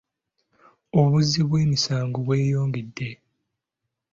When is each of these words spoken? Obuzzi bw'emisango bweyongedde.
Obuzzi 0.99 1.41
bw'emisango 1.47 2.17
bweyongedde. 2.25 3.09